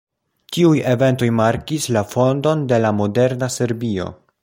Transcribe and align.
Tiuj 0.55 0.79
eventoj 0.93 1.29
markis 1.41 1.87
la 1.99 2.05
fondon 2.15 2.65
de 2.73 2.83
la 2.87 2.97
moderna 3.03 3.55
Serbio. 3.61 4.15